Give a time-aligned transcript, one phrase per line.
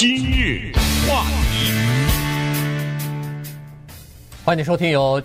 [0.00, 0.72] 今日
[1.06, 1.70] 话题，
[4.42, 5.22] 欢迎收听由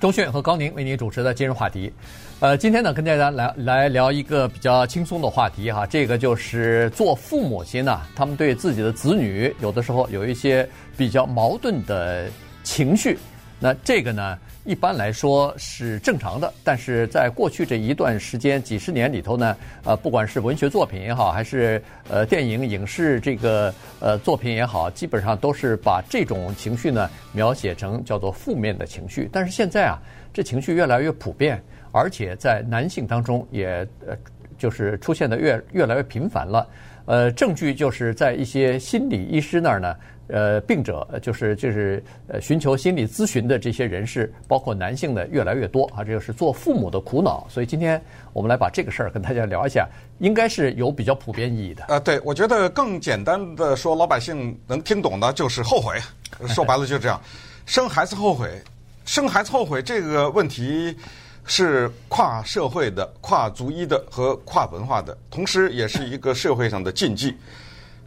[0.00, 1.92] 钟迅和高宁为您主持的今日话题。
[2.40, 12.30] 呃，今天呢，跟大家来来聊一个比较轻松的话题哈，这个就是做父母亲呢，他们对自己的子女有的时候有一些比较矛盾的
[12.62, 13.18] 情绪。
[13.60, 21.80] 那这个呢，一般来说是正常的，但是在过去这一段时间几十年里头呢，呃，不管是文学作品也好，还是
[22.10, 29.28] 呃电影影视这个呃作品也好，基本上都是把这种情绪呢描写成叫做负面的情绪。
[29.32, 30.02] 但是现在啊，
[30.34, 31.62] 这情绪越来越普遍，
[31.92, 34.16] 而且在男性当中也呃
[34.58, 36.66] 就是出现的越越来越频繁了。
[37.04, 39.94] 呃，证据就是在一些心理医师那儿呢。
[40.28, 47.46] 呃，病者就是就是呃，寻求心理咨询的这些人士，包括男性的越来越多啊，这就是做父母的苦恼。
[47.48, 48.02] 所以今天
[48.32, 51.84] 我们来把这个事儿跟大家聊一下，应该是有比较普遍意义的。
[51.88, 55.96] 呃，对，我觉得更简单的说，老百姓能听懂的就是后悔。
[56.48, 57.20] 说白了就是这样，
[57.64, 58.60] 生孩子后悔，
[59.04, 60.96] 生孩子后悔这个问题
[61.44, 67.32] 是跨社会的、跨族裔的和跨文化的，同时也是一个社会上的禁忌。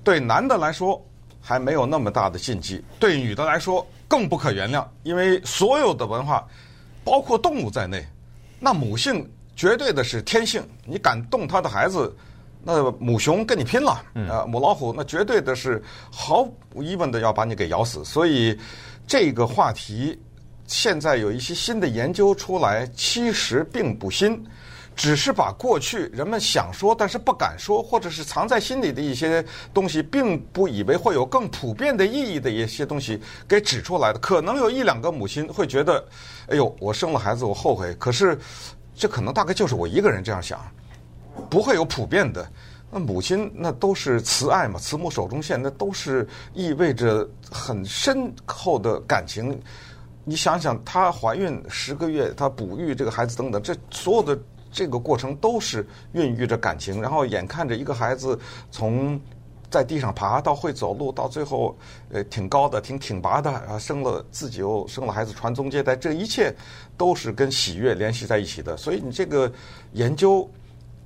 [0.03, 1.01] 对男的来说。
[1.49, 6.47] 还没有那么大的禁忌，对女的来说更不可原谅，因为所有的文化，
[7.03, 8.05] 包括动物在内，
[8.59, 12.15] 那母性绝对的是天性，你敢动她的孩子，
[12.63, 18.05] 那母熊跟你拼了，啊，母老虎那绝对的是毫无疑问的要把你给咬死。
[18.05, 18.55] 所以
[19.07, 20.15] 这个话题
[20.67, 24.39] 现在有一些新的研究出来，其实并不新。
[24.99, 29.41] 只是把过去人们想说但是不敢说，或者是藏在心里的一些
[29.73, 34.19] 东西，并不以为会有更普遍的意义的一些东西给指出来的。
[34.19, 36.05] 可能有一两个母亲会觉得，
[36.49, 37.95] 哎呦，我生了孩子，我后悔。
[37.97, 38.37] 可是，
[38.93, 40.59] 这可能大概就是我一个人这样想，
[41.49, 42.45] 不会有普遍的。
[42.91, 49.57] 那母亲那都是慈爱嘛，慈母手中线，那都是意味着很深厚的感情。
[50.25, 54.37] 你想想，她怀孕十个月，她哺育这个孩子等等，这所有的。
[54.71, 58.39] 这个过程都是孕育着感情，然后眼看着一个孩子
[58.71, 59.19] 从
[59.69, 61.77] 在地上爬到会走路，到最后
[62.11, 66.51] 呃挺高的、挺挺拔的，然后生了自己又生了孩子，传宗接代，这一切
[66.97, 68.75] 都是跟喜悦联系在一起的。
[68.75, 69.51] 所以你这个
[69.93, 70.49] 研究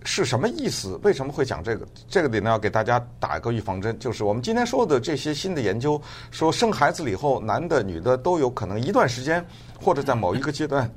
[0.05, 0.97] 是什么意思？
[1.03, 1.85] 为什么会讲这个？
[2.07, 6.01] 这个里呢要给大家打一个预防针，就是我们今天说的这些新的研究，
[6.31, 9.45] 说生孩子了以后，男的、女的都有可能一段时间
[9.81, 10.89] 或者在某一个阶段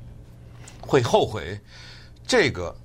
[0.79, 1.59] 会后悔。
[2.27, 2.75] 这个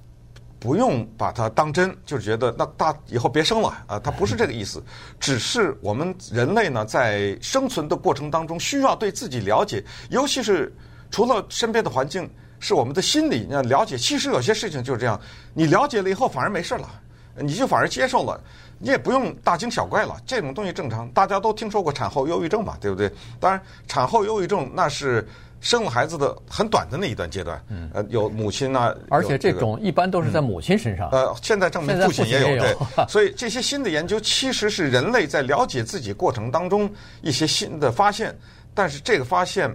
[0.61, 4.81] 不用把它当真，就是觉得那大以后别生了啊，它不是这个意思，
[5.19, 10.73] 只是我们人类呢在生存的过程当中需要对自己了解，尤其是
[11.11, 12.31] 除了身边的环境，
[12.61, 13.99] 是我们的心理要了解。
[13.99, 15.21] 其实有些事情就是这样，
[15.53, 16.89] 你了解了以后反而没事了，
[17.35, 18.41] 你就反而接受了，
[18.79, 21.11] 你也不用大惊小怪了，这种东西正常。
[21.11, 23.11] 大家都听说过产后忧郁症嘛，对不对？
[23.41, 25.27] 当然，产后忧郁症那是。
[25.62, 31.09] 生了孩子的很短的那一段阶段，嗯，呃，有母亲啊，而且这种一般都是在母亲身上。
[31.11, 32.77] 呃，现在证明父亲也有，对，
[33.09, 38.37] 所以这些新的研究其实是人类在了解自己过程当中一些新的发现，
[38.75, 39.73] 但是这个发现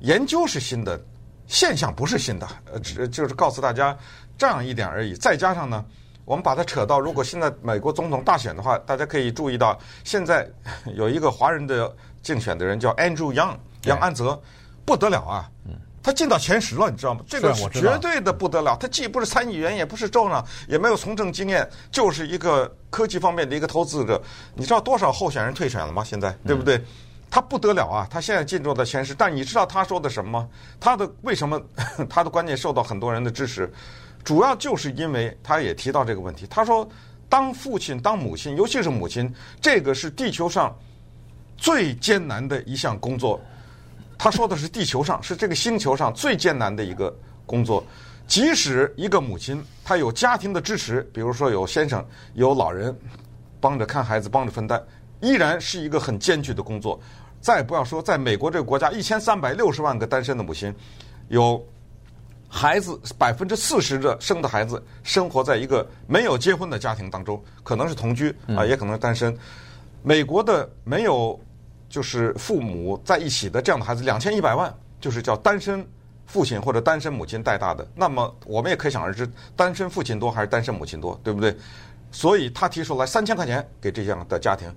[0.00, 0.98] 研究是新的，
[1.46, 3.94] 现象不是新的，呃，只就是告诉大家
[4.38, 5.12] 这样一点而已。
[5.12, 5.84] 再加上呢，
[6.24, 10.48] 我们把它扯到，如果现在美国总统大选的话，大家可以注意到，现在
[10.94, 13.54] 有一个华人的竞选的人叫 Andrew Yang，
[13.84, 14.40] 杨安泽。
[14.84, 15.50] 不得了啊！
[16.02, 17.20] 他进到前十了，你知道吗？
[17.28, 18.74] 这个是绝对的不得了。
[18.80, 24.20] 他既不是参议员，也不是州长，也没有从政经验，就是一个科技方面的一个投资者。
[24.54, 26.02] 你知道多少候选人退选了吗？
[26.02, 26.82] 现在对不对？
[27.30, 28.08] 他不得了啊！
[28.10, 30.48] 他现在进入到前十，但你知道他说的什么吗？
[30.80, 31.60] 他的为什么
[32.08, 33.70] 他的观念受到很多人的支持？
[34.24, 36.46] 主要就是因为他也提到这个问题。
[36.48, 36.88] 他说，
[37.28, 40.74] 当父亲、当母亲，尤其是母亲，这个是地球上
[41.58, 43.38] 最艰难的一项工作。
[44.22, 47.10] 他说的是地球上是这个星球上最艰难的一个
[47.46, 47.82] 工作，
[48.26, 52.94] 即使一个母亲她有家庭的支持，比如说有先生有老人
[53.62, 54.78] 帮着看孩子帮着分担，
[55.22, 57.00] 依然是一个很艰巨的工作。
[57.40, 60.70] 再不要说在美国这个国家，一千三百六十万个单身的母亲，
[61.28, 61.58] 有
[62.46, 69.34] 孩子百分之四十的生的孩子生活在一个没有结婚的家庭当中，可能是同居啊，也可能是单身。
[70.02, 71.40] 美国的没有。
[71.90, 75.86] 就是父母在一起的这样的孩子，两千一百万，就是叫单身
[76.24, 77.86] 父亲或者单身母亲带大的。
[77.94, 81.54] 那么我们也可想而知，单身父亲多还是单身母亲多，对不对？
[82.12, 84.72] 所以他提出来三千块钱给这样的家庭。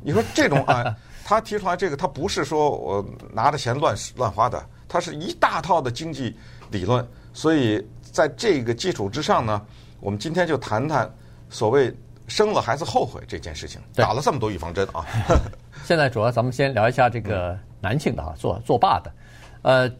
[0.00, 6.36] 你说这种啊， 他提出来这个，他不是说我拿着钱乱乱花的，他是一大套的经济
[6.70, 7.06] 理论。
[7.32, 9.60] 所以在这个基础之上呢，
[9.98, 11.12] 我们今天就谈谈
[11.50, 11.92] 所谓
[12.28, 15.04] 生了孩子后悔这件事情，打了这么多预防针啊。
[15.84, 19.12] 现在主要咱们先聊一下这个男性的哈，做做爸的，
[19.60, 19.90] 呃，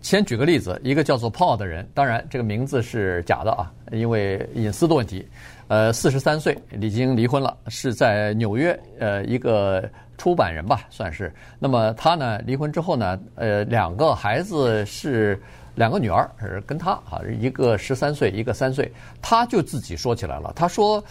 [0.00, 5.28] 先举个例子，一个叫做 Paul 的人，当然这个名字是假的啊，因为隐私的问题。
[5.68, 9.86] 呃，四十三岁，已经离婚了，是在纽约，呃，一个
[10.16, 11.30] 出版人吧，算是。
[11.58, 15.38] 那么他呢，离婚之后呢，呃，两个孩子是
[15.74, 18.90] 两个女儿，是跟他啊，一个十三岁，一个三岁。
[19.20, 21.04] 他就自己说起来了，他说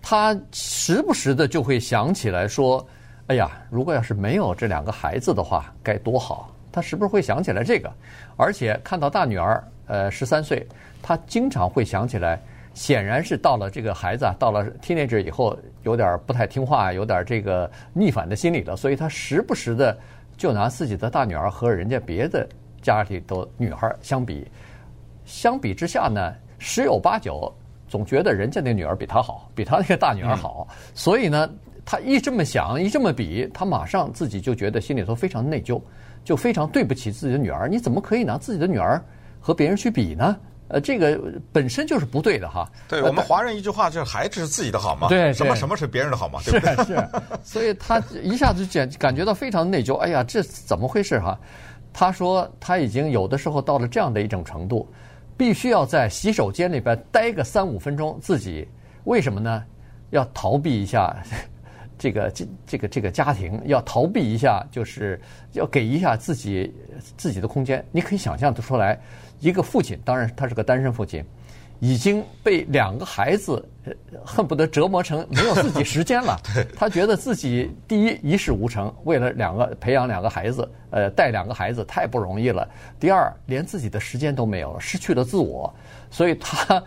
[0.00, 2.86] 他时不时的就会想起来说，
[3.28, 6.50] 哎呀，如果要是没有这两个孩子的话，该多好。
[6.70, 7.90] 他是不是会想起来这个？
[8.36, 10.66] 而且看到大女儿，呃，十三岁，
[11.00, 12.40] 他经常会想起来。
[12.74, 19.96] 显然是到了这个孩子啊，到了 teenager 以后，有点不太听话，有点这个逆反的心理了，所以他时不时的
[20.36, 22.44] 就拿自己的大女儿和人家别的
[22.82, 24.44] 家里的女孩相比，
[25.24, 27.48] 相比之下呢，十有八九
[27.88, 31.48] 总觉得人家那女儿比他好，比他那个大女儿好，所以呢，
[31.84, 35.80] 他一这么想，一这么比，他马上自己就觉得心里头非常内疚，
[36.24, 37.68] 就非常对不起自己的女儿。
[37.68, 39.02] 你怎么可以拿自己的女儿
[39.38, 40.36] 和别人去比呢？
[40.68, 41.20] 呃，这个
[41.52, 42.66] 本身就是不对的哈。
[42.88, 46.76] 对我们华人一句话就是“孩子是自己的好嘛”，对，什么什么是别人的好嘛， 对不对？
[46.76, 47.08] 是是，
[47.44, 49.94] 所以他一下子感感觉到非常内疚。
[49.96, 51.38] 哎呀，这怎么回事哈？
[51.92, 54.88] 他说他已经有的时候到了这样的一种程度，
[55.36, 58.66] 必须要在洗手间里边待个三五分钟，自己
[59.04, 59.62] 为什么呢？
[60.10, 61.14] 要逃避一下
[61.98, 65.20] 这个这这个这个家庭，要逃避一下，就是
[65.52, 66.74] 要给一下自己
[67.16, 67.84] 自己的空间。
[67.92, 68.98] 你可以想象得出来。
[69.40, 71.22] 一个父亲，当然他是个单身父亲，
[71.78, 73.62] 已经被两个孩子
[74.24, 76.40] 恨不得折磨成没有自己时间了。
[76.74, 82.66] 他觉得自己第一一事无成，为了两个培养两个孩子，呃，带两个孩子太不容易了。
[82.98, 85.70] 第二，连自己的时间都没有了，失去了自我，
[86.10, 86.82] 所以他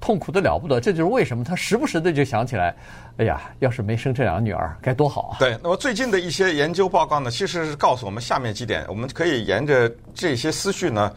[0.00, 0.80] 痛苦的了不得。
[0.80, 2.74] 这就是为什么他时不时的就想起来，
[3.18, 5.36] 哎呀，要是没生这两个女儿该多好啊！
[5.38, 11.12] 对，那么最近的一些研究报告呢，其实是告诉我们下面几点，我们可以沿着这些思绪呢。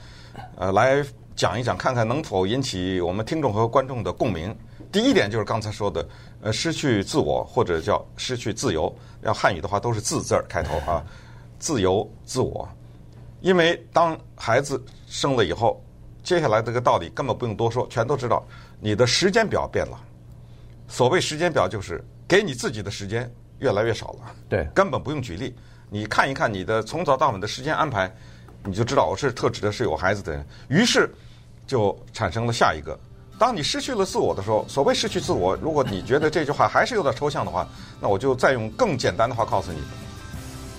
[0.57, 1.03] 呃，来
[1.35, 4.55] 讲一讲，看看能否引起我们听众和观众的共鸣。
[4.91, 6.07] 第一点就是刚才说的，
[6.41, 11.03] 呃，失去自我或者叫失去自由，要汉语的话都是“自”字儿开头啊，
[11.57, 12.67] 自由自我。
[13.41, 15.83] 因为当孩子生了以后，
[16.23, 18.43] 接下来这个道理根本不用多说，全都知道。
[18.79, 19.99] 你的时间表变了，
[20.87, 23.29] 所谓时间表就是给你自己的时间
[23.59, 24.35] 越来越少了。
[24.49, 25.53] 对，根本不用举例，
[25.89, 28.11] 你看一看你的从早到晚的时间安排。
[28.65, 31.13] 你就知道我是特指的是有孩子的人，于是
[31.67, 32.97] 就产生了下一个。
[33.37, 37.67] 当你失去了自我的时候，所谓失去自我，如果你觉得这句话还是有点抽象的话，
[37.99, 39.79] 那我就再用更简单的话告诉你，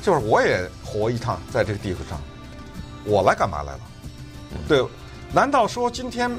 [0.01, 2.19] 就是我也活一趟在这个地球上，
[3.05, 3.81] 我来干嘛来了？
[4.67, 4.83] 对，
[5.35, 6.31] 难道说今天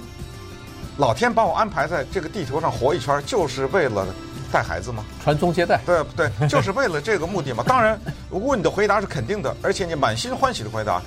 [0.98, 4.08] 老天把我安排在这个地球上活一圈，就是为了
[4.50, 5.04] 带孩子吗？
[5.22, 5.82] 传宗接代？
[5.86, 6.30] 对不对？
[6.48, 7.62] 就是为了这个目的吗？
[7.68, 8.00] 当然，
[8.30, 11.02] 如果你的回答是肯定的，而且你满心欢喜的回答。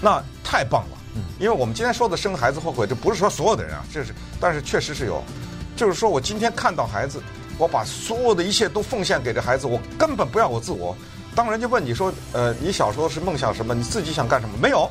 [0.00, 0.98] 那太棒了，
[1.38, 5.22] 因为我们今天说的生孩子后悔，这不是说所有的人啊，这是，但是确实是有，
[5.76, 7.22] 就是说我今天看到孩子，
[7.58, 10.96] 我把所有的一切都奉献给这孩子，我根本不要我自我。
[11.34, 13.74] 当人家问你说，呃，你小时候是梦想什么？
[13.74, 14.56] 你自己想干什么？
[14.60, 14.90] 没有，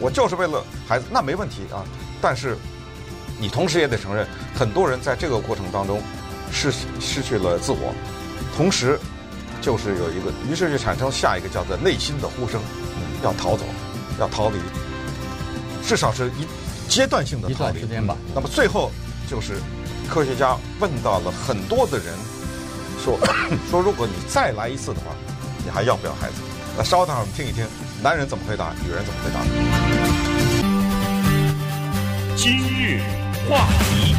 [0.00, 1.84] 我就是为了孩子，那没问题啊。
[2.20, 2.56] 但是
[3.38, 6.02] 你同时也得承认，很多人在这个过程当中
[6.52, 7.94] 失失去了自我，
[8.56, 8.98] 同时
[9.60, 12.60] 就是有一个，于是就产生下一个叫做内心的呼声，
[13.22, 13.64] 要逃走。
[14.20, 14.58] 要逃离，
[15.86, 16.44] 至少是一
[16.88, 17.84] 阶段性的逃离。
[18.04, 18.16] 吧。
[18.34, 18.90] 那么最后
[19.30, 19.60] 就是
[20.10, 22.06] 科学家问到了很多的人，
[23.04, 23.16] 说
[23.70, 25.14] 说如果你再来一次的话，
[25.64, 26.42] 你还要不要孩子？
[26.76, 27.64] 那稍等会儿我们听一听
[28.00, 29.40] 男人怎么回答，女人怎么回答。
[32.36, 33.00] 今日
[33.50, 34.14] 话题，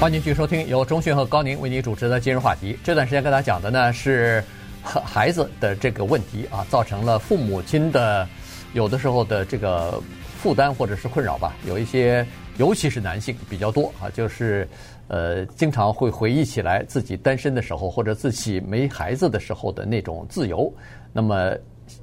[0.00, 2.78] 欢迎继续收听由钟迅和高宁为您主持的今日话题。
[2.82, 4.42] 这段时间跟大家讲的呢是
[4.82, 8.26] 孩子的这个问题啊，造成了父母亲的。
[8.74, 9.98] 有的时候的这个
[10.38, 12.26] 负担或者是困扰吧，有一些，
[12.58, 14.68] 尤其是男性比较多啊，就是
[15.08, 20.70] 呃，经常会回忆起来自己单身的时候，或者自己没孩子的时候的那种自由。
[21.14, 21.50] 那么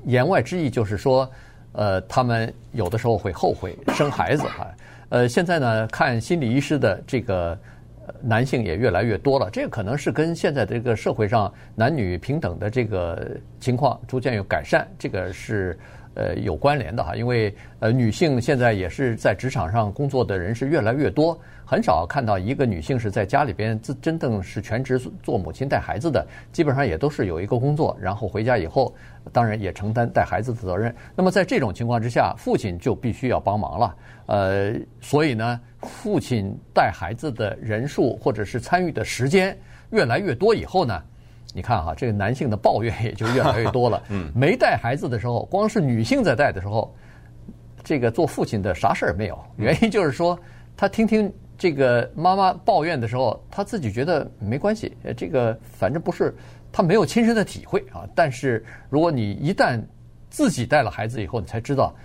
[0.06, 1.30] 言外之意就是说，
[1.74, 4.68] 呃，他们有的时候会后悔生孩子哈。
[5.10, 7.58] 呃，现在呢，看心理医师的这个
[8.22, 15.78] 男性也越来越多了，这个可能是跟现在的这个社会上男女平等的这个情况逐渐有改善，这个是。
[16.16, 28.94] 呃有关联的哈，因为呃女性现在也是在职场上工作的人是越来越多，很少看到一个女性是在家里边自真正是全职做母亲带孩子的，基本上也都是有一个工作，然后回家以后
[29.32, 30.94] 当然也承担带孩子的责任。
[31.16, 33.96] 那么在这种情况之下，父亲就必须要帮忙了，
[34.26, 39.58] 呃，所以呢，父亲带孩子的人数或者是参与的时间
[39.92, 41.04] 越来越多以后呢。
[41.56, 44.04] 你看哈，这个男性的抱怨也就越来越多了。
[44.12, 46.94] 嗯，没带孩子的时候，光是女性在带的时候，
[47.82, 49.40] 这个做父亲的啥事儿没有。
[49.56, 50.38] 原因就是说，
[50.76, 54.98] 他听听这个妈妈抱怨的时候，他自己觉得没关系。
[55.16, 56.36] 这个反正不是
[56.74, 58.06] 他没有亲身的体会啊。
[58.14, 59.82] 但是如果你一旦
[60.30, 61.96] 自己带了孩子以后，你才知道。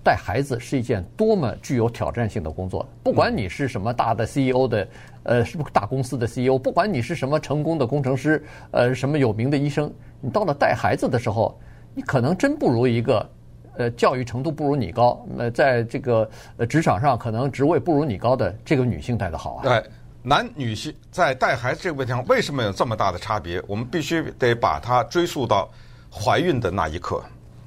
[0.00, 2.88] 带孩子是一件多么具有挑战性的工作。
[3.02, 4.88] 不管你是什么大的 CEO 的，
[5.28, 6.58] 呃，是不是大公司的 CEO？
[6.58, 9.92] 不管你是什么成功的工程师，呃，什么有名的医生，
[10.22, 11.60] 你到了带孩子的时候，
[11.94, 13.30] 你可能真不如一个，
[13.76, 19.64] 呃，教育程度不如你高，呃，在这个呃职场上可能职位不如你高的这个女性带得好啊。
[19.64, 19.84] 对，
[20.22, 23.62] 男女性在带孩子这个问题上，为什么有这么大的差别？
[23.66, 25.68] 我们必须得把它追溯到
[26.10, 27.22] 怀孕的那一刻。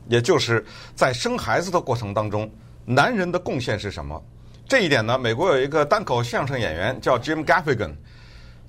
[0.07, 0.65] 也就是
[0.95, 2.49] 在生孩子的过程当中，
[2.85, 4.19] 男人的贡献是什么？
[4.70, 7.92] 这一点呢，美国有一个单口相声演员叫 Jim Gaffigan，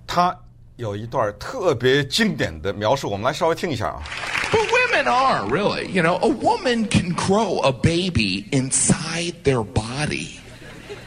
[0.06, 0.36] 他
[0.76, 4.04] 有一段特别经典的描述，我们来稍微听一下啊。
[4.52, 10.40] But women are really, you know, a woman can grow a baby inside their body,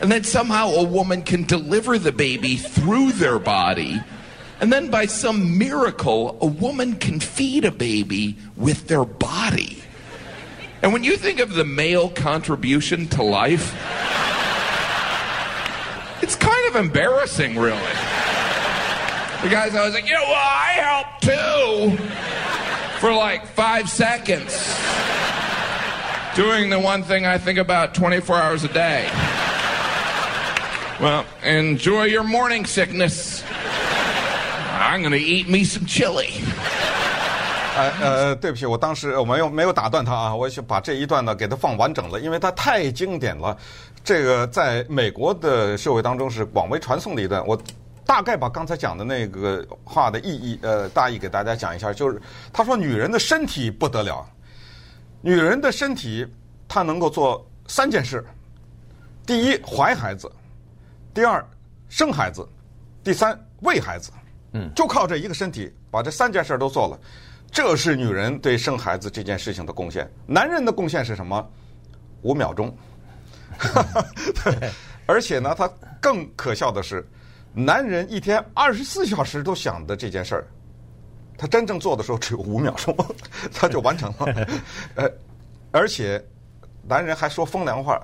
[0.01, 4.03] and then somehow a woman can deliver the baby through their body,
[4.61, 9.79] and then by some miracle, a woman can feed a baby with their body.
[10.83, 13.73] And when you think of the male contribution to life,
[16.25, 17.77] it's kind of embarrassing, really.
[19.43, 21.97] The guy's always like, you know, well, I help too
[23.01, 24.53] for like five seconds,
[26.35, 29.09] doing the one thing I think about 24 hours a day.
[31.01, 33.43] Well, enjoy your morning sickness.
[34.79, 36.43] I'm going to eat me some chili.
[37.77, 43.57] 呃呃，对不起，我当时我没有没有打断他啊，我想把这一段呢给他放完整了，因为他太经典了。
[44.06, 47.46] 这个在美国的社会当中是广为传颂的一段。
[47.46, 47.60] 我
[48.06, 52.22] 大概把刚才讲的那个话的意义呃大意给大家讲一下，就是
[52.54, 54.24] 他说女人的身体不得了，
[55.22, 56.24] 女人的身体
[56.68, 58.24] 她能够做三件事：
[59.26, 60.32] 第一怀孩子，
[61.12, 61.44] 第二
[61.90, 62.48] 生孩子，
[63.04, 64.12] 第三喂孩子。
[64.52, 67.00] 嗯，就靠这一个身体把这三件事都做了。
[67.52, 71.44] 这是女人对生孩子这件事情的贡献，男人的贡献是什么？
[72.22, 72.72] 五秒钟。
[74.44, 74.70] 对，
[75.06, 75.68] 而且呢，他
[76.02, 77.06] 更可笑的是，
[77.54, 80.48] 男人一天二十四小时都想的这件事儿，
[81.38, 82.96] 他真正做的时候只有五秒钟，
[83.54, 84.48] 他就完成了。
[84.96, 85.10] 呃，
[85.72, 86.24] 而且
[86.88, 88.00] 男人还说风凉话，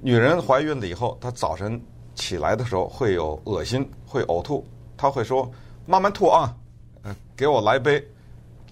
[0.00, 1.80] 女人怀孕了以后，她早晨
[2.14, 5.50] 起来的时候会有恶心，会呕吐，她会说
[5.86, 6.54] 慢慢吐啊，
[7.02, 8.04] 呃，给我来杯。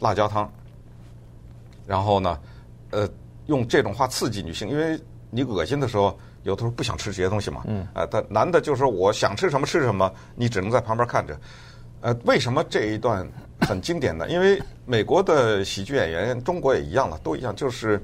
[0.01, 0.47] 辣椒汤，
[1.87, 2.39] 然后呢，
[2.91, 3.09] 呃，
[3.47, 5.01] 用这种话刺激女性，因为
[5.31, 7.63] 你恶心的时候，有的时候不想吃这些东西嘛。
[7.67, 7.87] 嗯。
[7.93, 11.39] 啊，他男的就是说我想吃什么吃什么，你只能在旁边看着。
[12.01, 13.27] 呃，为什么这一段
[13.61, 14.29] 很经典呢？
[14.31, 18.03] 因为美国的喜剧演员，中国也一样了，都一样，就是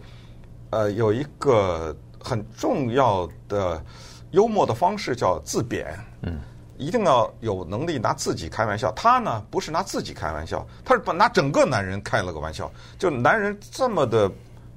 [0.71, 3.83] 呃有一个很重要的
[4.31, 5.87] 幽默的方式叫自贬。
[6.23, 6.41] 嗯。
[6.79, 12.69] 一定要有能力拿自己开玩笑，他呢不是拿自己开玩笑，他是把拿整个男人开了个玩笑。
[12.99, 14.29] 就男人这么的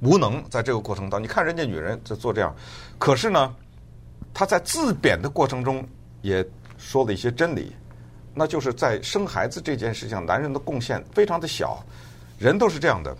[0.05, 2.55] 无能，在这个过程当中，你看人家女人就做这样，
[2.99, 3.55] 可是呢，
[4.33, 5.83] 他在自贬的过程中
[6.21, 6.45] 也
[6.77, 7.75] 说了一些真理，
[8.33, 11.83] 那就是在生孩子这件事情，男人的贡献非常的小。
[12.37, 13.15] 人都是这样的，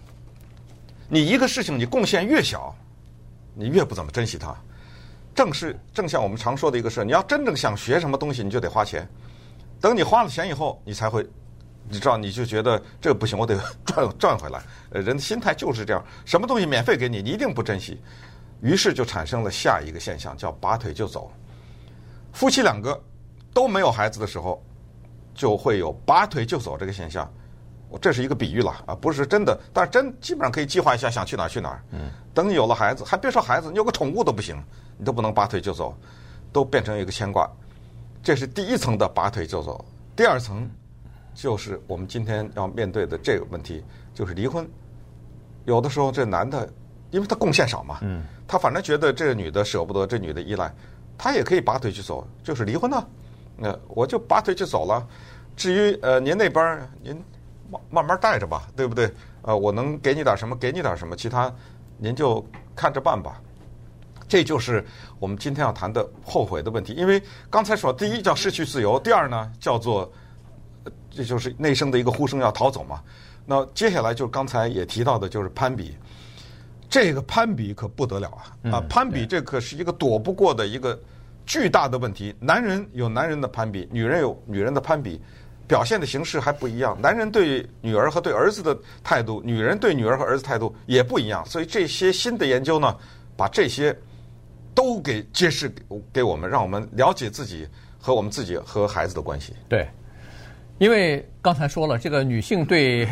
[1.08, 2.76] 你一个事情你贡献越小，
[3.54, 4.54] 你越不怎么珍惜它。
[5.34, 9.08] 正是正像我们常说的一个事，你要真正想学什么东西，你就得花钱。
[9.80, 11.26] 等你花了钱以后，你才会，
[11.88, 14.62] 你知道，你就觉得这个不行，我得 赚赚回来。
[14.92, 18.02] 呃，人的心态就是这样，什么东西免费给你，你一定不珍惜。
[18.62, 21.32] 于是就产生了下一个现象，叫拔腿就走。
[22.34, 23.00] 夫妻两个
[23.54, 24.64] 都没有孩子的时候，
[25.34, 27.32] 就会有拔腿就走这个现象。
[27.88, 31.84] 我这是一个比喻了啊，不是真的，但是真基本上可以计划一下，想去哪儿去哪儿。
[31.92, 32.10] 嗯。
[32.34, 34.62] 等你有了孩子，还别说孩子，你有个宠物都不行。
[34.98, 35.94] 你都不能拔腿就走，
[36.54, 37.50] 都变成一个牵挂。
[38.24, 39.84] 这是第一层的拔腿就走。
[40.16, 40.70] 第二层
[41.36, 44.68] 就是我们今天要面对的这个问题，就是离婚。
[45.66, 46.68] 有的时候这男的，
[47.12, 50.74] 因为他贡献少嘛，嗯他反正觉得这个女的舍不得，这女的依赖，
[51.18, 53.06] 他也可以拔腿就走，就是离婚呢。
[53.58, 55.06] 那我就拔腿就走了。
[55.56, 57.16] 至于呃您那边您
[57.70, 59.12] 慢慢慢带着吧，对不对？
[59.42, 61.54] 呃，我能给你点什么，给你点什么，其他
[61.98, 63.42] 您就看着办吧。
[64.28, 64.84] 这就是
[65.20, 66.94] 我们今天要谈的后悔的问题。
[66.94, 70.12] 因为刚才说，第一叫失去自由，第二呢叫做，
[71.16, 73.02] 这就是内生的一个呼声要逃走嘛。
[73.46, 75.96] 那接下来就是刚才也提到的，就是攀比。
[76.90, 78.28] 这个攀比可不得了
[78.64, 78.74] 啊！
[78.74, 81.00] 啊，攀比这可是一个躲不过的一个
[81.46, 82.36] 巨大的问题。
[82.40, 85.20] 男人有男人的攀比，女人有女人的攀比，
[85.68, 87.00] 表现的形式还不一样。
[87.02, 91.46] 男人对女儿和对儿子的态度，女人对女儿和儿子态度也不一样。
[91.46, 92.96] 所以这些新的研究呢，
[93.38, 93.98] 把这些。
[94.76, 95.74] 都给揭示
[96.12, 97.66] 给我们，让我们了解自己
[97.98, 99.54] 和我们自己和孩子的关系。
[99.70, 99.88] 对，
[100.78, 103.08] 因为刚才说了，这个女性对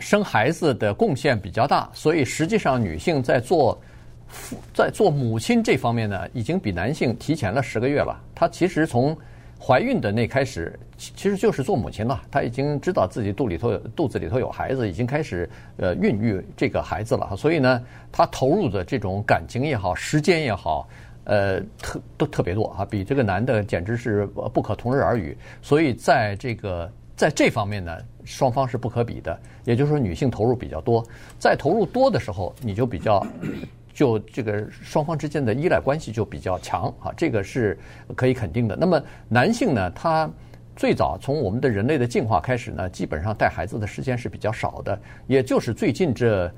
[0.00, 3.80] 生孩子的贡献比较大，所以实际上女性在做
[4.26, 8.20] 父在做母亲这方面呢，已经比男性提前了十个月了。
[8.34, 9.16] 她其实从
[9.60, 12.20] 怀孕的那开始，其实就是做母亲了。
[12.32, 17.36] 她已经知道自己肚里头肚子里头有孩子，已经开始呃孕育这个孩子了。
[17.36, 20.88] 所以呢，她投入的这种感情也好，时间也好，
[21.24, 25.36] 呃，特都特别多啊，比这个男的简直是不可同日而语。
[25.60, 29.38] 所以在这个在这方面呢，双方是不可比的。
[29.64, 31.04] 也就是说，女性投入比较多，
[31.38, 33.26] 在投入多的时候，你就比较。
[33.94, 37.78] 就这个双方之间的依赖关系就比较强啊，这个是
[38.16, 38.74] 可以肯定的。
[38.74, 38.98] 那么
[39.28, 40.28] 男性呢，他
[40.74, 46.50] 最早从我们的人类的进化开始呢，基本上带孩子的时间是比较少的，也就是最近这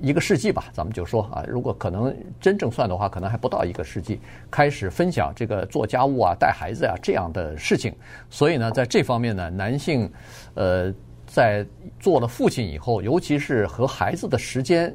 [0.00, 4.20] 一个世纪吧，咱们就说啊，如果可能真正算的话，可能还不到一个世纪，
[4.50, 7.94] 开始分享这个做家务啊、带孩子啊这样的事情。
[8.30, 10.10] 所以呢，在这方面呢，男性
[10.54, 10.92] 呃
[11.26, 11.66] 在
[11.98, 14.94] 做了父亲以后，尤其是和孩子的时间。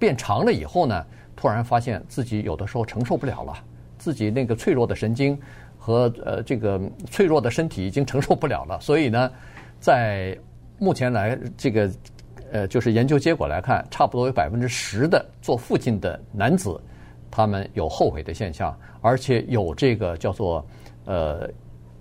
[0.00, 3.52] 变长了以后呢，突然发现自己有的时候承受不了了，
[3.98, 5.36] 自己那个脆弱的神经
[5.76, 9.28] 和呃这个脆弱的身体已经承受不了了，所以呢，
[9.80, 10.38] 在
[10.78, 11.90] 目前来这个
[12.52, 16.80] 呃就是研究结果来看，差不多有百分之十的做父亲的男子，
[17.30, 20.64] 他们有后悔的现象，而且有这个叫做
[21.04, 21.48] 呃。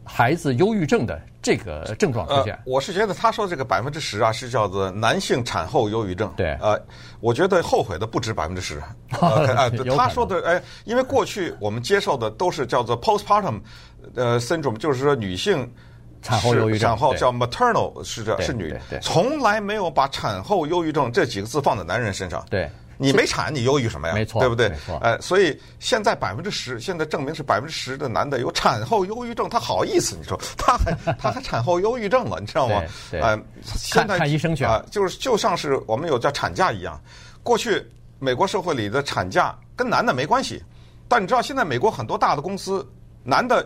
[0.10, 6.32] 孩子忧郁症的这个症状出现，呃，我是觉得他说这个百分之十啊，是叫做男性产后忧郁症。
[6.38, 6.82] 对，呃，
[7.20, 8.80] 我觉得后悔的不止百分之十。
[9.20, 13.60] 啊，他说的，哎，因为过去我们接受的都是叫做 postpartum
[14.16, 15.70] 呃 syndrome，就是说女性
[16.28, 22.46] 产后忧郁症，产后叫 maternal 是这是女，从来没有把产后忧郁症这几个字放在男人身上。
[22.50, 22.70] 对。
[23.00, 24.16] 你没产，你忧郁什么呀？
[24.16, 24.70] 没错，对不对？
[24.70, 24.98] 没错。
[25.04, 30.18] 呃，所以现在百分之十，现在证明是百分之十的男的有产后忧郁症，他好意思？
[30.18, 32.82] 你说他还 他还产后忧郁症了，你知道吗？
[33.12, 33.22] 对。
[33.22, 37.00] 呃，现在看医生去啊，就是就像是我们有叫产假一样。
[37.44, 37.86] 过去
[38.18, 40.64] 美国社会里的产假跟男的没关系，
[41.08, 42.84] 但你知道现在美国很多大的公司，
[43.24, 43.64] 男的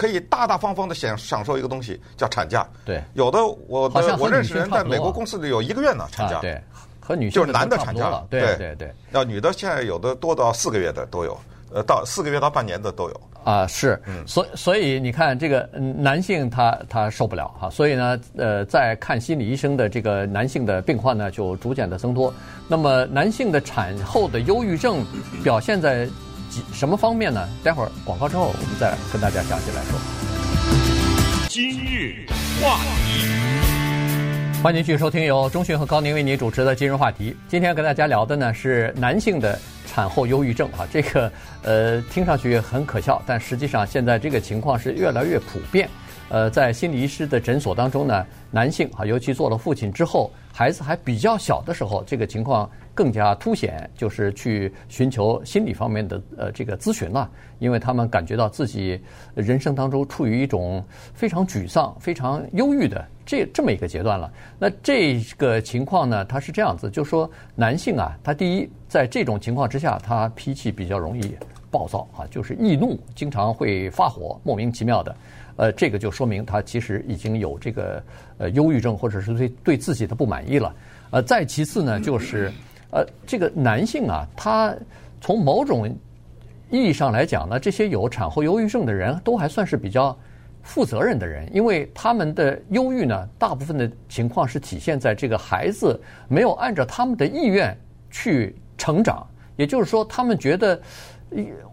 [0.00, 2.66] 可以大大方方的享享受一个东西叫产假。
[2.84, 3.02] 对。
[3.14, 6.40] 有的我的我认识人在美国公司里有一个月呢产假。
[6.40, 6.58] 对。
[7.02, 11.36] 和女就是男的产假了，对对对，要女的现在有的多到四个月的都有，
[11.72, 22.32] 呃，到四个月到半年的都有啊，是，所所以你看这个男性他他受不了哈，所以呢，呃，在看心理医生的这个男性的病患呢就逐渐的增多。
[22.68, 25.04] 那么男性的产后的忧郁症
[25.42, 26.08] 表现在
[26.50, 27.48] 几什么方面呢？
[27.62, 29.98] 待会儿广告之后我们再跟大家详细来说。
[31.48, 32.26] 今日
[32.60, 34.62] 话题。
[34.62, 37.34] 欢迎继续收听由中讯和高宁为您主持的今日话题。
[37.48, 41.32] 今天跟大家聊的呢是男性的产后忧郁症啊，这个
[41.62, 45.88] 呃听上去很可笑，但实际上现在这个情况是越来越普遍。
[46.28, 59.00] 呃，在心理医师的诊所当中呢，男性啊，尤其做了父亲之后，孩子还比较小的时候，这个情况更加凸显，就是去寻求心理方面的呃这个咨询了，因为他们感觉到自己
[59.34, 60.84] 人生当中处于一种
[61.14, 64.30] 非常沮丧、非常忧郁的这这么一个阶段了。
[64.58, 71.34] 那这个情况呢，他是这样子，就说男性啊，他第一在这种情况之下，他脾气比较容易
[71.70, 75.16] 暴躁啊，就是易怒，经常会发火，莫名其妙的。
[75.56, 78.02] 呃，这个就说明他其实已经有这个
[78.36, 80.74] 呃忧郁症，或者是对对自己的不满意了。
[81.10, 82.52] 呃，再其次呢，就是
[82.90, 84.74] 呃这个男性啊，他
[85.20, 85.88] 从某种
[86.70, 90.16] 意义上来讲呢，这些有产后忧郁症的人都还算是比较
[90.62, 97.76] 负责任的人，因为他们的忧郁呢，大部分的情况是体现在这个孩子没有按照他们的意愿
[98.10, 99.26] 去成长，
[99.56, 100.80] 也就是说，他们觉得。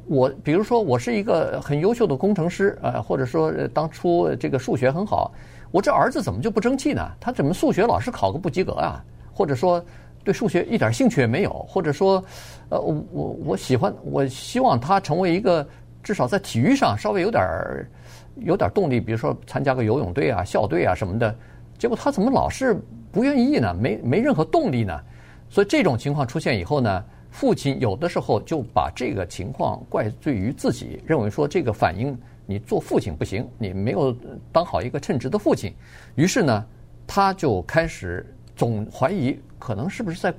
[0.05, 5.33] 我比如说，我是一个很优秀的工程师，呃，或者说当初这个数学很好，
[5.71, 7.01] 我这儿子怎么就不争气呢？
[7.19, 9.03] 他怎么数学老是考个不及格啊？
[9.33, 9.83] 或者说
[10.27, 11.49] 对数学一点兴趣也没有？
[11.69, 12.21] 或者说，
[12.67, 15.65] 呃，我我我喜欢，我希望他成为一个
[16.03, 17.89] 至少在体育上稍微有点儿
[18.35, 21.33] 有点儿动力，比如说参加个游泳队啊、校队啊什么的。
[21.77, 22.77] 结果他怎么老是
[23.09, 23.73] 不愿意呢？
[23.73, 24.99] 没没任何动力呢？
[25.47, 34.13] 所以这种情况出现以后呢，父亲有的时候就把这个情况怪罪于自己，认为说这个反应你做父亲不行，你没有
[34.51, 35.73] 当好一个称职的父亲。
[36.15, 36.65] 于是呢，
[37.07, 38.25] 他就开始
[38.57, 40.33] 总怀疑，可能是不是在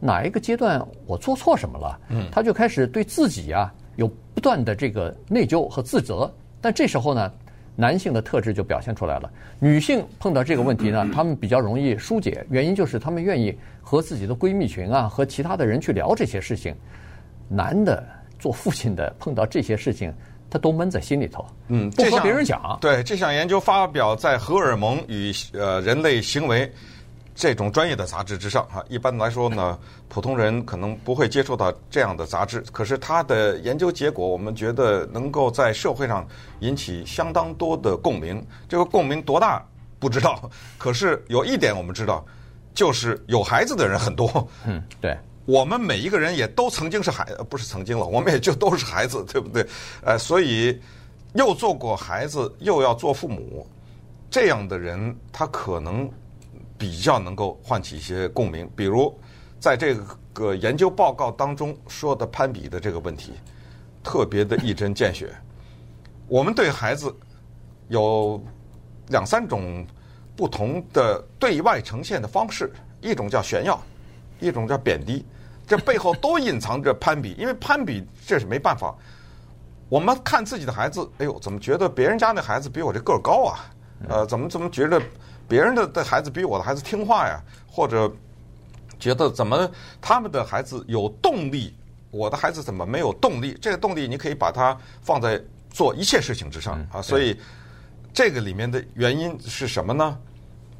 [0.00, 2.00] 哪一个阶段我做错什么了？
[2.08, 6.32] 嗯，他就开始对自己啊有不断的这个内疚和自责。
[6.60, 7.32] 但这时候呢，
[7.76, 9.30] 男性的特质就表现出来了。
[9.60, 16.74] 女性碰到这个问题呢，她们比较容易疏解，原因就是她们愿意和自己的闺蜜群啊，和其他的人去聊这些事情。
[17.48, 18.04] 男的
[18.38, 20.12] 做父亲的碰到这些事情，
[20.50, 22.76] 他都闷在心里头，嗯，不和别人讲。
[22.80, 26.66] 对，这项研究发表在《荷尔蒙与呃人类行为》。
[27.34, 32.62] 这种专业的杂志之上，哈，一般来说呢，普通人可能不会接触到这样的杂志。
[32.72, 36.26] 可是他的研究结果，我们觉得能够在社会上
[36.60, 38.44] 引起相当多的共鸣。
[38.68, 39.64] 这个共鸣多大
[39.98, 42.22] 不知道，可是有一点我们知道，
[42.74, 44.46] 就是有孩子的人很多。
[44.66, 45.16] 嗯， 对，
[45.46, 49.66] 我们每一个人也都曾经是孩，不是曾经了，我们也就都是孩子，对不对？
[50.04, 50.78] 呃，所以
[51.32, 53.66] 又做过孩子，又要做父母，
[54.30, 56.10] 这样的人，他可能。
[56.82, 59.16] 比较能够唤起一些共鸣，比如
[59.60, 59.96] 在这
[60.32, 63.34] 个研究报告当中说的攀比的这个问题，
[64.02, 65.32] 特别的一针见血。
[66.26, 67.14] 我们对孩子
[67.86, 68.42] 有
[69.10, 69.86] 两三种
[70.34, 73.80] 不同的对外呈现的方式，一种叫炫耀，
[74.40, 75.24] 一种叫贬低，
[75.64, 77.36] 这背后都隐藏着攀比。
[77.38, 78.92] 因为攀比这是没办法，
[79.88, 83.70] 我们看自己的孩子，哎呦，怎么觉得别人家那孩子比我这个儿高啊？
[84.08, 85.00] 呃，怎么怎么觉得？
[85.52, 87.38] 别人的的孩子比我的孩子听话呀，
[87.70, 88.10] 或者
[88.98, 91.76] 觉得怎么他们的孩子有动力，
[92.10, 93.52] 我的孩子怎么没有动力？
[93.60, 95.38] 这个动力你可以把它放在
[95.68, 97.02] 做一切事情之上啊。
[97.02, 97.38] 所以
[98.14, 100.18] 这个里面的原因是什么呢？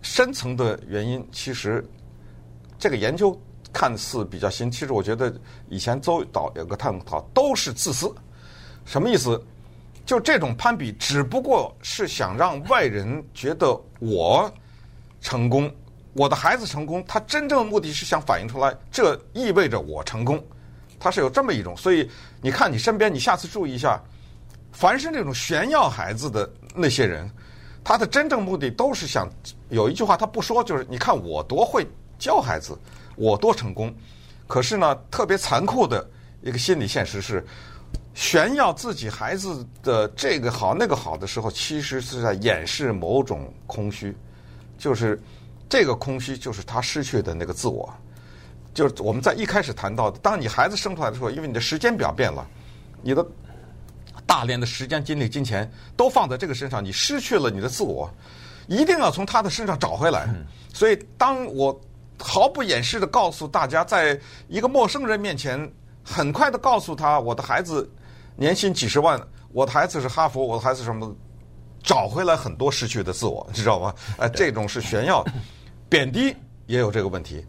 [0.01, 1.87] 深层的原因其实
[2.79, 3.39] 这个研究
[3.75, 5.31] 看似比较新，其实我觉得
[5.69, 8.11] 以前周导有个探讨都是自私。
[8.87, 9.39] 什么意思？
[10.07, 14.51] 就这种攀比，只不过是想让外人觉得我。
[15.23, 15.73] 成功，
[16.13, 20.45] 我的孩子成功，他真正的目的是想反映出来，这意味着我成功，
[21.01, 21.75] 他是有这么一种。
[21.77, 22.11] 所以
[22.43, 23.99] 你看你身边，你下次注意一下，
[24.73, 27.31] 凡是那种炫耀孩子的那些人，
[27.83, 29.31] 他的真正目的都是想
[29.71, 31.87] 有一句话他不说，就是你看我多会
[32.19, 32.77] 教孩子，
[33.17, 33.95] 我多成功。
[34.49, 36.07] 可是呢，特别残酷的
[36.43, 37.47] 一个心理现实是，
[38.13, 44.15] 炫耀自己孩子的这个好那个好的时候，其实是在掩饰某种空虚。
[44.83, 45.17] 就是
[45.69, 47.89] 这个空虚，就是他失去的那个自我。
[48.75, 52.45] 就是我们在一开始谈到的，当你孩子生出来的时候，因为你的时间表变了，
[53.01, 53.25] 你的
[54.27, 58.13] 大量的时间、精力、金钱都放在这个身上，你失去了你的自我，
[58.67, 60.29] 一定要从他的身上找回来。
[60.75, 61.81] 所以，当我
[62.19, 64.19] 毫不掩饰的告诉大家，在
[64.49, 67.89] 一个陌生人面前，很快的告诉他，我的孩子
[68.35, 69.21] 年薪几十万，
[69.53, 71.15] 我的孩子是哈佛，我的孩子什么。
[71.83, 73.95] 找回来很多失去的自我， 你知道吗？
[74.19, 75.25] 哎，这种是炫耀，
[75.89, 76.35] 贬低
[76.67, 77.45] 也有这个问题。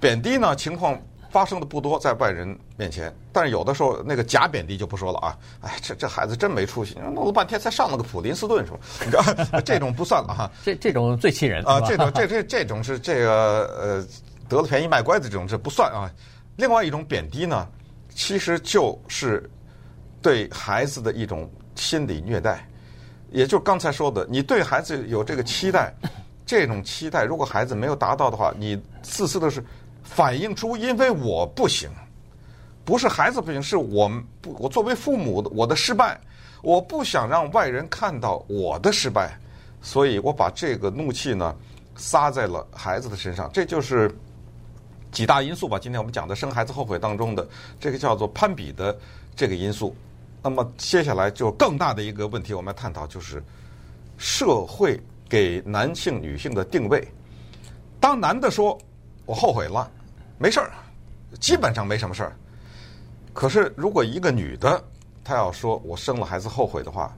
[0.00, 1.00] 贬低呢，情况
[1.30, 5.38] 发生的不多，在外人面前，但是有的时候那个假贬低就不说了啊。
[5.62, 8.78] 哎，这这孩子真没出息，弄了半天才上了个普林斯顿，是吧？
[9.04, 9.16] 你知
[9.50, 10.50] 道， 这种不算了哈。
[10.62, 11.80] 这这种最气人啊！
[11.80, 14.06] 这种这这这种是这个呃
[14.48, 16.10] 得了便宜卖乖的这种，这不算啊。
[16.56, 17.66] 另外一种贬低呢，
[18.14, 19.50] 其实就是
[20.20, 22.64] 对孩子的一种心理虐待。
[23.30, 25.92] 也就刚才说的，你对孩子有这个期待，
[26.46, 29.64] 这种期待如果孩子没有达到的话，你自私的是
[30.02, 31.90] 反映出因为我不行，
[32.84, 34.08] 不是孩子不行，是我
[34.40, 36.20] 不，我作为父母的我的失败，
[36.62, 39.36] 我不想让外人看到我的失败，
[39.82, 41.54] 所以我把这个怒气呢
[41.96, 44.14] 撒在了孩子的身上，这就是
[45.10, 45.78] 几大因素吧。
[45.78, 47.46] 今天我们讲的生孩子后悔当中的
[47.80, 48.96] 这个叫做攀比的
[49.34, 49.94] 这个因素。
[50.44, 53.42] 那么接下来就更大的一个问题，我们要探讨就是
[54.18, 57.08] 社会给男性、女性的定位。
[57.98, 58.78] 当男的说
[59.24, 59.90] “我后悔了”，
[60.36, 60.70] 没事儿，
[61.40, 62.36] 基本上没什么事儿。
[63.32, 64.84] 可是如果一个女的
[65.24, 67.16] 她要说我生了孩子后悔的话，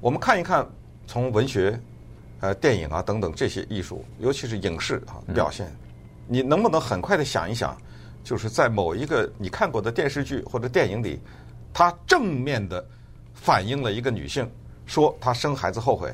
[0.00, 0.64] 我们看一看
[1.04, 1.76] 从文学、
[2.38, 5.66] 呃电影啊等等这些艺术，尤其是影视啊表现，
[6.28, 7.76] 你能不能很快的想一想，
[8.22, 11.18] 就是在某一个你看过的电视剧或者电影里。
[11.72, 12.84] 他正面的
[13.34, 14.50] 反映了一个女性
[14.86, 16.12] 说她生孩子后悔，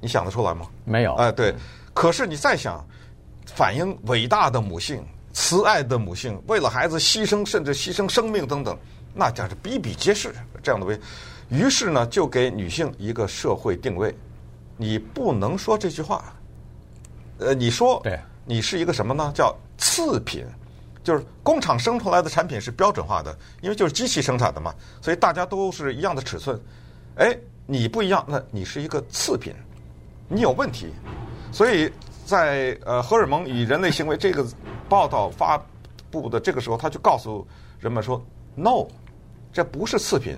[0.00, 0.66] 你想得出来吗？
[0.84, 1.14] 没有。
[1.14, 1.54] 哎，对。
[1.92, 2.86] 可是你再想，
[3.46, 8.78] 反映伟大的母性、慈爱的母性，为了孩子牺牲，甚至牺牲生命等等，
[9.14, 10.98] 那将是比比皆是这样的为。
[11.48, 14.14] 于是呢，就给女性一个社会定位，
[14.76, 16.32] 你不能说这句话。
[17.38, 19.32] 呃，你说，对，你是一个什么呢？
[19.34, 20.46] 叫次品，
[21.08, 26.60] 就是工厂生出来的产品是标准化的，因为就是机器生产的嘛，所以大家都是一样的尺寸。
[27.16, 29.54] 哎，你不一样，那你是一个次品，
[30.28, 30.92] 你有问题。
[31.50, 31.90] 所以
[32.26, 34.46] 在呃《荷尔蒙与人类行为》这个
[34.86, 35.58] 报道发
[36.10, 37.46] 布的这个时候，他就告诉
[37.80, 38.22] 人们说
[38.54, 38.86] ：“No，
[39.50, 40.36] 这不是次品，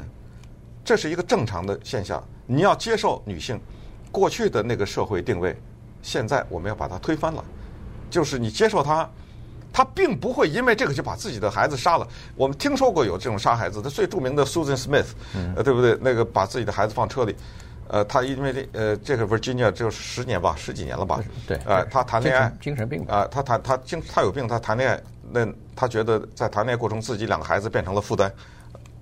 [0.85, 2.23] 这是一个正常的现象。
[2.47, 3.61] 你要接受女性
[4.13, 5.61] 过去的那个社会定位，
[6.01, 7.45] 现在我们要把它推翻了。
[8.09, 9.11] 就是你接受它，
[9.73, 12.07] 她并不会因为这个就把自己的孩子杀了。
[12.37, 15.07] 我们听说过有这种杀孩子的，最著名的 Susan Smith，
[15.57, 15.97] 呃，对不对？
[16.01, 17.35] 那个把自己的孩子放车里。”
[17.93, 21.19] 呃，他因为这呃，这个 Virginia 就十年吧，十几年了吧？
[21.45, 21.59] 对。
[21.67, 28.33] 呃，他谈恋爱，精神病啊，他谈他精他有病，他谈恋爱，那他觉得在谈恋爱过程自己两个孩子变成了负担。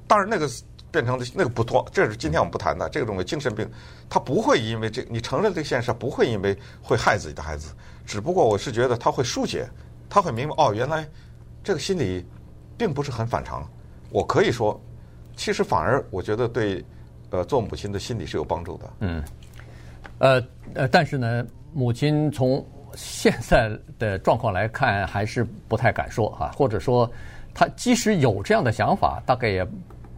[0.07, 0.49] 当然，那个
[0.91, 2.89] 变成的那个不妥，这是今天我们不谈的。
[2.89, 3.71] 这种精神病，
[4.09, 7.75] 他不会因为这，你承认这个现实，不会因为会害自己的孩子。
[8.07, 9.69] 只不过我是觉得他会疏解，
[10.09, 11.07] 他会明白哦，原来
[11.63, 12.27] 这个心理
[12.77, 13.69] 并不是很反常。
[14.11, 14.81] 我可以说，
[15.37, 16.85] 其实反而我觉得对。
[17.31, 18.91] 呃，做母亲的心理是有帮助的。
[19.01, 19.23] 嗯，
[20.17, 20.43] 呃
[20.73, 27.07] 呃，但是呢，母亲从现在的状况来看，还是不太敢说哈，或者说，
[27.53, 29.67] 她即使有这样的想法，大概也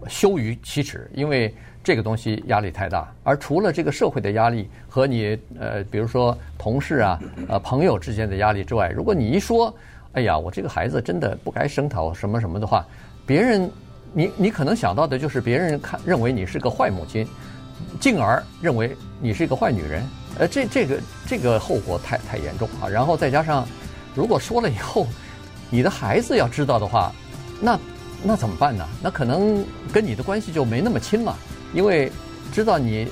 [0.06, 3.12] 羞于启齿，因为这个东西压力太大。
[3.22, 9.74] 而除了这个社会的压力和你呃，比如说同事啊、呃朋友之间的压力之外，如果你一说，
[10.12, 12.84] 哎呀，我这个孩子真的不该生讨什么什么的话，
[13.26, 13.70] 别人。
[14.12, 17.24] 你你可能想到的就是别人看认为你是个坏母亲，
[18.00, 20.04] 进而认为你是一个坏女人，
[20.36, 22.88] 呃，这这个这个后果太太严重啊。
[22.88, 23.64] 然后再加上，
[24.16, 25.06] 如果说了以后，
[25.70, 27.12] 你的孩子要知道的话，
[27.60, 27.78] 那
[28.24, 28.84] 那怎么办呢？
[29.00, 31.36] 那可能跟你的关系就没那么亲了，
[31.72, 32.10] 因为
[32.52, 33.08] 知道你。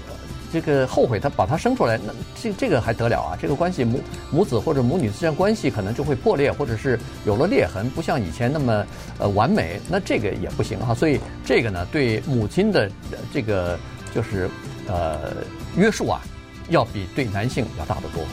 [0.50, 3.36] 这个后悔他把他生出来，那这这个还得了啊？
[3.38, 8.86] 这个关系母母子或者母女之间关系可能就会破裂，或者是有了裂痕，不像以前那么
[9.18, 9.78] 呃完美。
[9.90, 10.94] 那这个也不行哈。
[10.94, 12.90] 所以这个呢，对母亲的
[13.30, 13.78] 这个
[14.14, 14.48] 就是
[14.86, 15.36] 呃
[15.76, 16.22] 约束啊，
[16.70, 18.24] 要比对男性要大得多。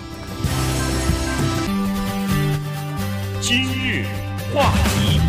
[3.41, 4.05] 今日
[4.53, 5.19] 话题，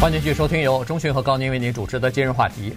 [0.00, 2.74] 欢迎继续收听由钟迅和高宁为您主持的今日话题。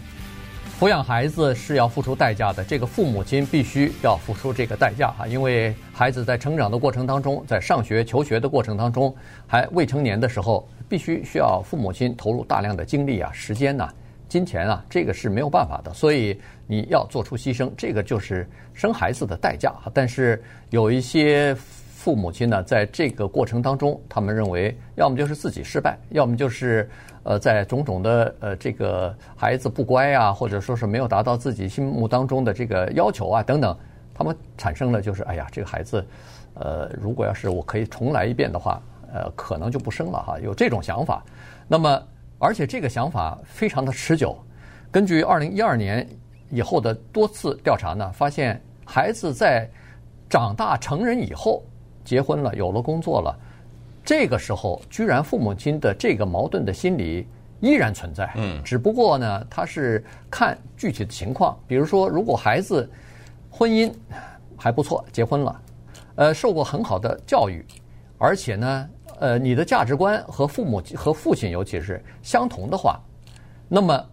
[0.79, 9.15] 抚养孩子是要付出代价的，这个父母亲必须要付出这个代价哈，因为孩子在成长的过程当中，在上学求学的过程当中，
[9.47, 13.89] 还未成年的时候，必须需要父母亲投入大量的精力啊、时间呐、
[14.27, 19.91] 金钱啊，这个是没有办法的，所以你要做出牺牲，这个就是生孩子的代价啊。
[19.93, 21.55] 但是有一些
[22.03, 26.89] 父母亲呢，在这个过程当中，他们认为要么就是自己失败，要么就是。
[27.25, 33.73] 呃，在种种的呃，这个孩子不乖啊，或者说是没有达到自己心目当中的这个要求啊，等等，
[34.13, 36.05] 他们产生了就是，哎呀，这个孩子，
[36.55, 38.81] 呃，如果要是我可以重来一遍的话，
[39.13, 41.23] 呃，可能就不生了哈，有这种想法。
[41.65, 42.03] 那么，
[42.39, 44.37] 而且这个想法非常的持久。
[44.91, 46.05] 根据二零一二年
[46.49, 49.65] 以后的多次调查呢，发现孩子在
[50.29, 51.63] 长大成人以后，
[52.03, 53.37] 结婚了，有了工作了。
[54.05, 57.25] 这个时候，居然父母亲的这个矛盾的心理
[57.61, 58.29] 依然存在。
[58.35, 61.57] 嗯，只不过呢，他是看具体的情况。
[61.65, 62.89] 比如说，如果孩子
[63.49, 63.91] 婚姻
[64.57, 65.61] 还不错，结婚了，
[66.15, 67.65] 呃，受过很好的教育，
[68.17, 68.89] 而且呢，
[69.19, 72.99] 呃，你的价值观和父母和父亲尤其是相同的话，
[73.69, 74.05] 那么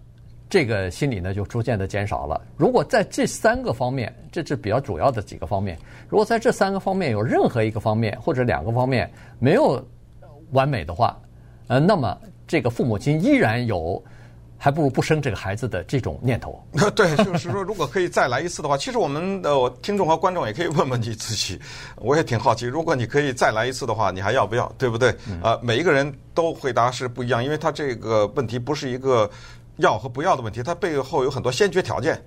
[0.51, 2.41] 这个心理呢就逐渐的减少了。
[2.57, 5.79] 如果在这三个方面，这是比较主要的几个方面。
[6.09, 9.09] 如果在这三个方面有任何一个方面或者两个方面
[9.39, 9.83] 没有
[10.51, 11.17] 完美的话，
[11.69, 14.03] 呃，那么这个父母亲依然有
[14.59, 16.61] 还不如不生这个孩子的这种念头。
[16.97, 21.61] 对，就是说，如果可以再来一次的话，其实我们的听众和观众也可以问问你自己，
[21.97, 24.71] 我也挺好奇，如果你可以再来一次的话，你还要不要？
[24.77, 25.15] 对不对？
[25.43, 29.31] 呃，每一个人都回答是不一样，因为他这个问题不是一个
[29.77, 32.23] 要和不要的问题，它背后有很多先决条件。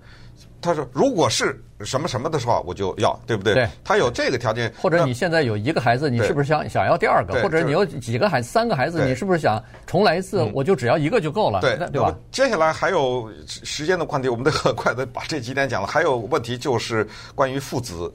[0.59, 3.53] 他说：“如果是什么什么的时候，我就要，对不对？
[3.53, 4.73] 对，他有这个条件。
[4.81, 7.33] 或者你现在有一个孩子，你是不是想想要第二个？
[7.43, 10.41] 或者你有几个孩子，三个孩子，你是不是想重来一次？
[10.53, 12.15] 我就只要一个就够了，对对吧？
[12.31, 15.87] 接下来还有时间的问题，我们得很快的把这几点讲了。
[15.87, 18.11] 还有问题就是关于父子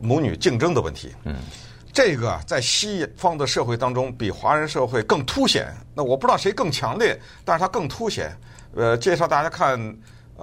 [0.00, 1.12] 母女竞争的问题。
[1.24, 1.34] 嗯，
[1.92, 5.66] 这个在西方的社会当中比华人社会更凸显。
[5.92, 8.30] 那我不知道谁更强烈，但是它更凸显。
[8.74, 9.78] 呃，介绍大家看。”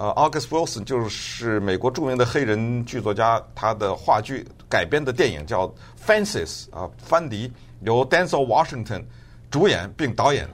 [0.00, 5.66] 呃，August Wilson 就是美国著名的黑人剧作家，他的话剧改编的电影叫
[6.06, 9.02] 《Fences》啊，范迪由 Denzel Washington
[9.50, 10.48] 主演并导演，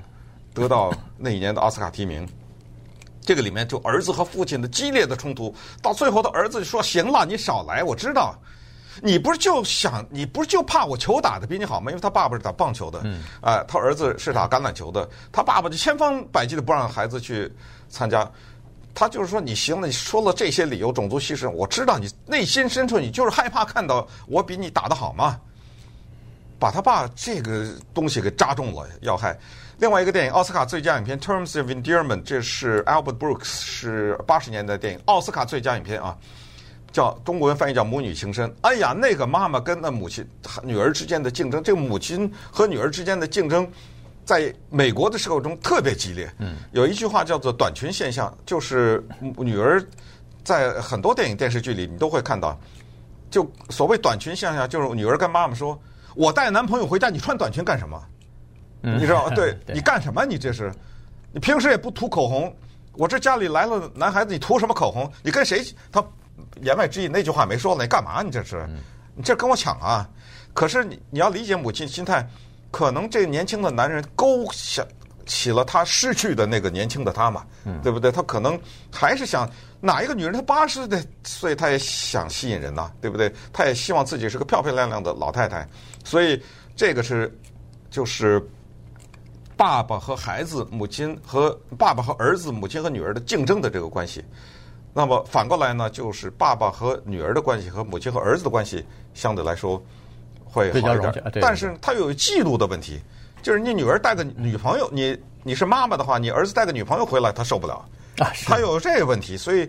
[0.55, 2.27] 得到那一年的奥斯卡提名。
[3.21, 8.35] 这个里面就儿子和父亲的激烈的冲突，到最后的儿子说：“行了，你少来，我知道。”
[9.03, 11.91] 你不是就想，你不是就怕我球打得比你好吗？
[11.91, 17.51] 因为他爸爸是打棒球的，嗯，啊，他儿子是打橄榄球的，他爸爸就千方百计的不让孩子去
[17.89, 18.31] 参加。
[18.95, 25.37] 他就是说，你行了，你说了这些理由，种族歧视，我知道你内心深处你就是害怕看到我比你打得好嘛，
[26.61, 29.37] 把他爸这个东西给扎中了要害。
[29.79, 36.17] 另外一个电影奥斯卡最佳影片《Terms of Endearment》，这是 Albert Brooks，是八十年代电影奥斯卡最佳影片啊，
[36.95, 38.49] 叫中国人翻译叫《母女情深》。
[38.61, 40.25] 哎呀，那个妈妈跟那母亲、
[40.63, 43.69] 女儿之间的竞争，这个母亲和女儿之间的竞争。
[44.25, 46.33] 在美国的社会中特别激烈。
[46.39, 49.05] 嗯，有一句话叫做“短裙现象”，就是
[49.37, 49.85] 女儿
[50.45, 52.59] 在很多电影电视剧里你都会看到，
[53.29, 55.79] 就所谓“短裙现象”，就是女儿跟妈妈说
[56.15, 58.01] ：“我带男朋友回家，你穿短裙干什么？”
[58.81, 59.29] 你知道？
[59.37, 60.25] 对，你干什么？
[60.25, 60.73] 你这是？
[61.33, 62.57] 你平时也不涂口红，
[62.93, 65.11] 我这家里来了男孩子，你涂什么口红？
[65.23, 65.63] 你跟谁？
[65.93, 66.03] 他
[66.63, 68.23] 言外之意那句话没说了，你干嘛？
[68.23, 68.69] 你这是？
[69.15, 70.09] 你这跟我抢啊？
[70.53, 72.29] 可是你你要理解母亲心态。
[72.71, 74.85] 可能这个年轻的男人勾想
[75.27, 77.47] 起了他失去的那个年轻的他嘛，
[77.85, 78.11] 对不对？
[78.11, 78.59] 他可能
[78.91, 79.49] 还是想
[79.81, 80.81] 哪一个女人，她八十
[81.23, 83.33] 岁，她也想吸引人呐，对不对？
[83.53, 85.65] 她也希望自己是个漂漂亮亮的老太太，
[86.03, 86.43] 所以
[86.75, 87.33] 这个是
[87.91, 88.45] 就是
[89.57, 94.25] 爸爸和孩子、母亲和爸爸和儿子、母亲和女儿的竞争的这个关系。
[94.95, 99.83] 那么反过来呢，就是爸爸和女儿的关系和母亲和儿子的关系相对来说。
[100.47, 103.01] 会好一点，但是他有嫉妒的问题，
[103.43, 107.85] 就是你女儿带个女朋友，你你是妈妈的话，你儿子带个女朋友回来，他受不了。
[108.19, 109.69] 啊，他有这个问题，所以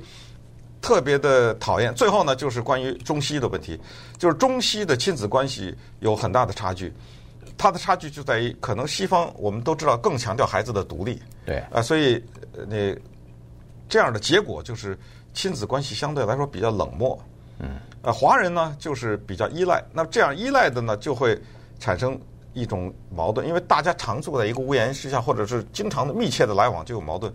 [0.79, 1.91] 特别的讨厌。
[1.95, 3.81] 最后呢，就是关于中西的问题，
[4.19, 6.93] 就是中西的亲子关系有很大的差距，
[7.57, 11.57] 它的差距就在于，可能西方我们都知道更强调孩子的独立，对。
[11.71, 12.23] 啊，所以
[12.67, 12.95] 那
[13.87, 14.97] 这样的结果就是
[15.33, 17.19] 亲子关系相对来说比较冷漠。
[17.59, 21.39] 嗯，呃，华人呢就是比较依赖，那这样依赖的呢就会
[21.79, 22.19] 产生
[22.53, 27.31] 一种矛盾，因为大家常坐在一个屋檐之下，或者是经常的密切的来往，就有矛盾。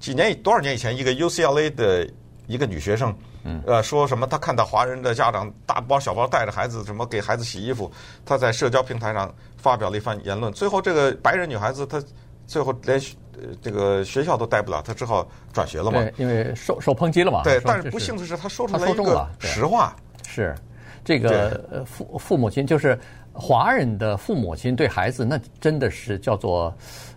[0.00, 2.08] 几年多少年以前，一个 UCLA 的
[2.48, 7.88] 一个女学生，嗯，呃，说什么她看到华人的家长大包小包带着孩子，什么给孩子洗衣服，
[8.24, 12.02] 她在社交平台上发表了一番言论，最后这个白人女孩子她
[12.46, 13.00] 最后连。
[13.62, 16.00] 这个学校都待不了，他只好转学了嘛。
[16.00, 17.42] 对，因为受受抨击了嘛。
[17.42, 19.94] 对，但是不幸的是，他说出来一个实话。
[20.26, 20.54] 是，
[21.04, 22.98] 这个父父母亲就是
[23.32, 26.72] 华人的父母亲对孩子，那真的是叫做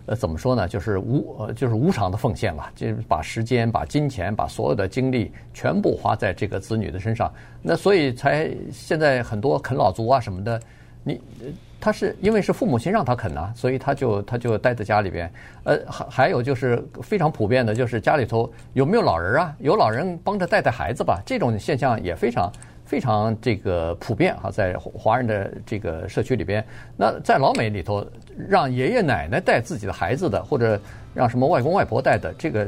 [0.06, 0.66] 呃怎么说呢？
[0.66, 7.32] 就是无呃就是无偿的奉献了，就是把时间、把金钱、把所有的精力全部花在这个子女的身上。
[7.62, 10.60] 那所以才现在很多啃老族啊什么的，
[11.02, 11.20] 你。
[11.84, 15.30] 他是因为是父母亲让他啃呐，所以他就他就待在家里边。
[15.64, 19.54] 呃，还还有就是非常普遍的，就是家里头有没有老人啊？
[19.58, 22.50] 有老人帮着带带孩子吧，这种现象也非常
[22.86, 26.64] 非常这个普遍哈，在华人的这个社区里边。
[26.96, 28.02] 那在老美里头，
[28.48, 30.80] 让爷爷奶奶带自己的孩子的，或者
[31.12, 32.66] 让什么外公外婆带的，这个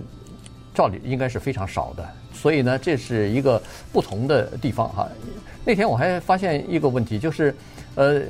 [0.74, 2.06] 照理应该是非常少的。
[2.34, 3.58] 所以呢，这是一个
[3.94, 5.08] 不同的地方哈。
[5.64, 7.54] 那天我还发现一个问题，就是
[7.94, 8.20] 呃。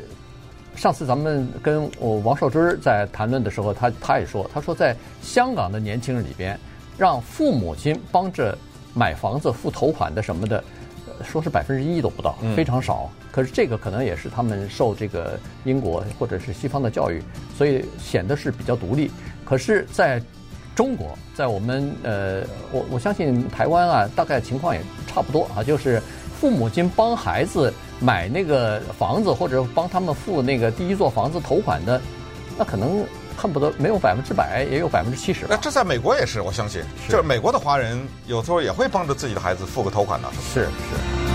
[0.77, 6.57] 上次咱们跟我王绍军在谈论的时候，他他也说，他说在香港的年轻人里边，
[6.99, 8.57] 让父母亲帮着
[8.95, 10.63] 买房子付头款的什么的，
[11.25, 13.11] 说是百分之一都不到，非常少。
[13.33, 17.23] 可是这个可能也是他们受这个英国或者是西方的教育，
[17.57, 19.11] 所以显得是比较独立。
[19.47, 20.23] 可是在
[20.75, 26.03] 中国，在我们呃，我我相信台湾啊，大概情况也差不多啊，就是
[26.39, 27.73] 父母亲帮孩子。
[28.01, 32.01] 买那个房子或者帮他们付那个第一座房子头款的，
[32.59, 33.05] 那可能
[33.37, 35.47] 恨不得没有百分之百，也有百分之七十。
[35.49, 40.29] 那这在美国也是，我相信，就是美国的华人有时候也会帮着自己的孩子付个头款的。
[40.55, 41.26] 是是。